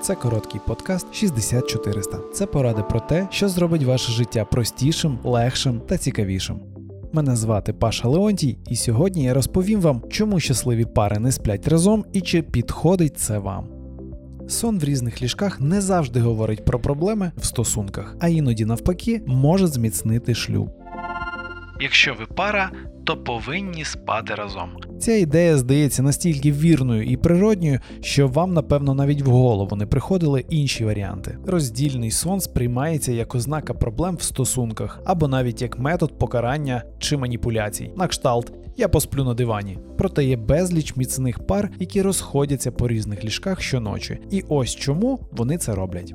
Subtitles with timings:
[0.00, 2.18] Це короткий подкаст 60400.
[2.32, 6.60] Це поради про те, що зробить ваше життя простішим, легшим та цікавішим.
[7.12, 12.04] Мене звати Паша Леонтій, і сьогодні я розповім вам, чому щасливі пари не сплять разом
[12.12, 13.68] і чи підходить це вам.
[14.48, 19.66] Сон в різних ліжках не завжди говорить про проблеми в стосунках, а іноді навпаки може
[19.66, 20.70] зміцнити шлюб.
[21.80, 22.70] Якщо ви пара,
[23.04, 24.70] то повинні спати разом.
[24.98, 30.44] Ця ідея здається настільки вірною і природньою, що вам, напевно, навіть в голову не приходили
[30.48, 31.38] інші варіанти.
[31.46, 37.90] Роздільний сон сприймається як ознака проблем в стосунках, або навіть як метод покарання чи маніпуляцій.
[37.96, 39.78] На кшталт я посплю на дивані.
[39.98, 44.18] Проте є безліч міцних пар, які розходяться по різних ліжках щоночі.
[44.30, 46.14] І ось чому вони це роблять.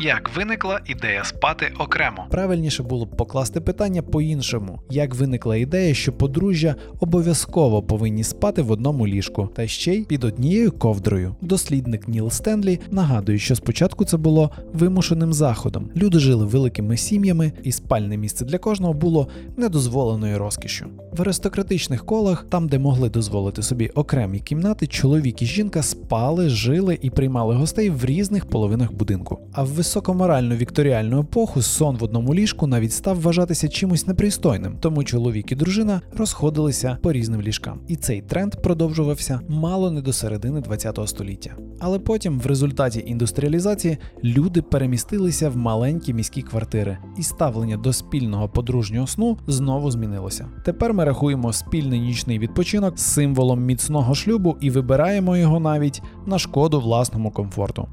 [0.00, 2.26] Як виникла ідея спати окремо?
[2.30, 8.70] Правильніше було б покласти питання по-іншому: як виникла ідея, що подружжя обов'язково повинні спати в
[8.70, 11.34] одному ліжку, та ще й під однією ковдрою.
[11.40, 15.90] Дослідник Ніл Стенлі нагадує, що спочатку це було вимушеним заходом.
[15.96, 20.86] Люди жили великими сім'ями, і спальне місце для кожного було недозволеною розкішю.
[21.12, 26.98] В аристократичних колах, там де могли дозволити собі окремі кімнати, чоловік і жінка спали, жили
[27.02, 29.38] і приймали гостей в різних половинах будинку.
[29.52, 35.04] А в високоморальну вікторіальну епоху сон в одному ліжку навіть став вважатися чимось непристойним, тому
[35.04, 37.80] чоловік і дружина розходилися по різним ліжкам.
[37.88, 41.56] І цей тренд продовжувався мало не до середини ХХ століття.
[41.80, 48.48] Але потім, в результаті індустріалізації, люди перемістилися в маленькі міські квартири, і ставлення до спільного
[48.48, 50.48] подружнього сну знову змінилося.
[50.64, 56.80] Тепер ми рахуємо спільний нічний відпочинок символом міцного шлюбу і вибираємо його навіть на шкоду
[56.80, 57.88] власному комфорту.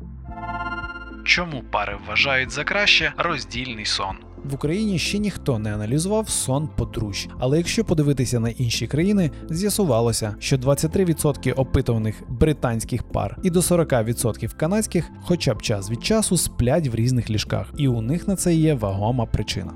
[1.24, 4.16] Чому пари вважають за краще роздільний сон?
[4.44, 7.30] В Україні ще ніхто не аналізував сон подружжя.
[7.40, 14.56] Але якщо подивитися на інші країни, з'ясувалося, що 23% опитуваних британських пар і до 40%
[14.56, 18.54] канадських, хоча б час від часу, сплять в різних ліжках, і у них на це
[18.54, 19.72] є вагома причина.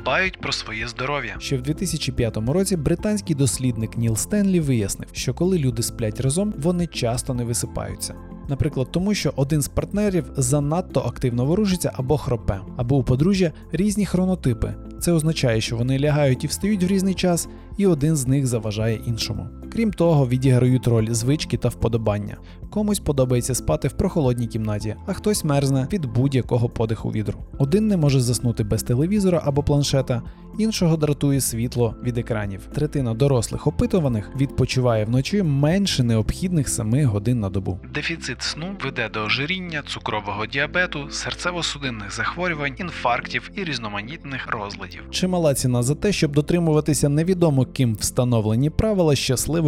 [0.00, 1.36] Дбають про своє здоров'я.
[1.38, 6.86] Ще в 2005 році британський дослідник Ніл Стенлі вияснив, що коли люди сплять разом, вони
[6.86, 8.14] часто не висипаються.
[8.48, 14.06] Наприклад, тому що один з партнерів занадто активно ворушиться або хропе, або у подружжя різні
[14.06, 14.74] хронотипи.
[15.00, 19.00] Це означає, що вони лягають і встають в різний час, і один з них заважає
[19.06, 19.46] іншому.
[19.78, 22.36] Крім того, відіграють роль звички та вподобання.
[22.70, 27.38] Комусь подобається спати в прохолодній кімнаті, а хтось мерзне від будь-якого подиху вітру.
[27.58, 30.22] Один не може заснути без телевізора або планшета,
[30.58, 32.60] іншого дратує світло від екранів.
[32.74, 37.78] Третина дорослих опитуваних відпочиває вночі менше необхідних 7 годин на добу.
[37.94, 45.02] Дефіцит сну веде до ожиріння, цукрового діабету, серцево-судинних захворювань, інфарктів і різноманітних розладів.
[45.10, 49.16] Чимала ціна за те, щоб дотримуватися невідомо ким встановлені правила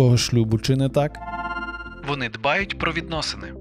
[0.00, 1.18] щасливого шлюбу, чи не так?
[2.08, 3.52] Вони дбають про відносини.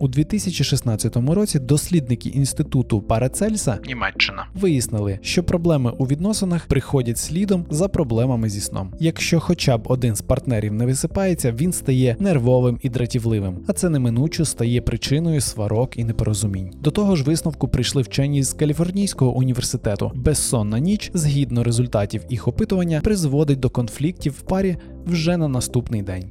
[0.00, 4.46] У 2016 році дослідники інституту Парацельса Німеччина.
[4.54, 8.92] вияснили, що проблеми у відносинах приходять слідом за проблемами зі сном.
[9.00, 13.88] Якщо хоча б один з партнерів не висипається, він стає нервовим і дратівливим, а це
[13.88, 16.70] неминуче стає причиною сварок і непорозумінь.
[16.80, 20.12] До того ж, висновку прийшли вчені з Каліфорнійського університету.
[20.14, 26.24] Безсонна ніч, згідно результатів їх опитування, призводить до конфліктів в парі вже на наступний день.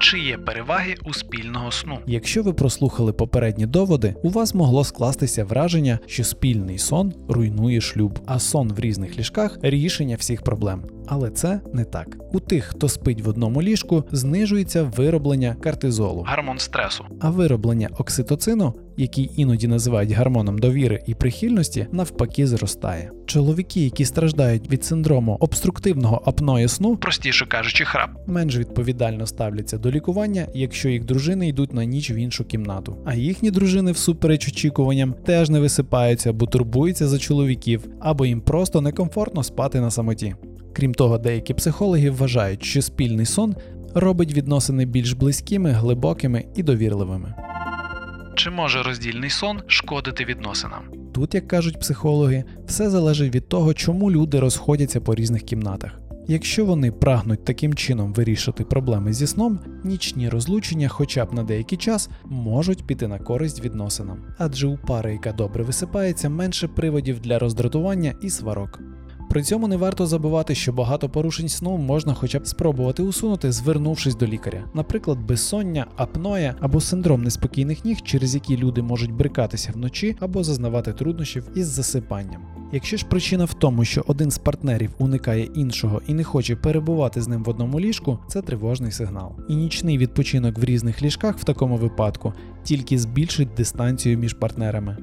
[0.00, 1.98] Чи є переваги у спільного сну?
[2.06, 8.18] Якщо ви прослухали попередні доводи, у вас могло скластися враження, що спільний сон руйнує шлюб,
[8.26, 10.82] а сон в різних ліжках рішення всіх проблем.
[11.06, 12.16] Але це не так.
[12.32, 17.04] У тих, хто спить в одному ліжку, знижується вироблення кортизолу, Гормон стресу.
[17.20, 23.10] а вироблення окситоцину, який іноді називають гормоном довіри і прихильності, навпаки зростає.
[23.26, 28.10] Чоловіки, які страждають від синдрому обструктивного апної сну, Простіше кажучи, храп.
[28.26, 32.96] менш відповідально ставляться до лікування, якщо їх дружини йдуть на ніч в іншу кімнату.
[33.04, 38.80] А їхні дружини, всупереч очікуванням, теж не висипаються, бо турбуються за чоловіків, або їм просто
[38.80, 40.34] некомфортно спати на самоті.
[40.76, 43.56] Крім того, деякі психологи вважають, що спільний сон
[43.94, 47.34] робить відносини більш близькими, глибокими і довірливими.
[48.34, 50.80] Чи може роздільний сон шкодити відносинам?
[51.14, 56.00] Тут, як кажуть психологи, все залежить від того, чому люди розходяться по різних кімнатах.
[56.28, 61.78] Якщо вони прагнуть таким чином вирішити проблеми зі сном, нічні розлучення, хоча б на деякий
[61.78, 67.38] час, можуть піти на користь відносинам, адже у пари, яка добре висипається, менше приводів для
[67.38, 68.80] роздратування і сварок.
[69.36, 74.16] При цьому не варто забувати, що багато порушень сну можна хоча б спробувати усунути, звернувшись
[74.16, 80.16] до лікаря, наприклад, безсоння, апноя або синдром неспокійних ніг, через які люди можуть брикатися вночі
[80.20, 82.42] або зазнавати труднощів із засипанням.
[82.72, 87.22] Якщо ж причина в тому, що один з партнерів уникає іншого і не хоче перебувати
[87.22, 89.32] з ним в одному ліжку, це тривожний сигнал.
[89.48, 92.32] І нічний відпочинок в різних ліжках в такому випадку
[92.64, 94.96] тільки збільшить дистанцію між партнерами.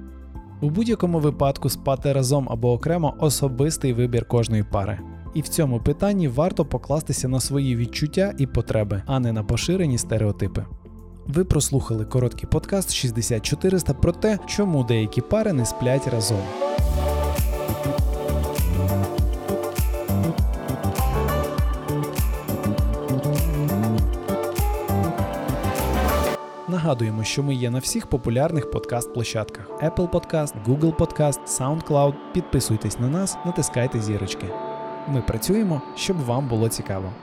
[0.64, 5.00] У будь-якому випадку спати разом або окремо особистий вибір кожної пари.
[5.34, 9.98] І в цьому питанні варто покластися на свої відчуття і потреби, а не на поширені
[9.98, 10.66] стереотипи.
[11.28, 16.42] Ви прослухали короткий подкаст 6400 про те, чому деякі пари не сплять разом.
[26.84, 32.14] Нагадуємо, що ми є на всіх популярних подкаст-площадках: Apple Podcast, Google Podcast, SoundCloud.
[32.34, 34.46] Підписуйтесь на нас, натискайте зірочки.
[35.08, 37.14] Ми працюємо, щоб вам було цікаво.